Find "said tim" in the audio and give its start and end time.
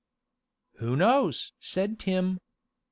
1.59-2.39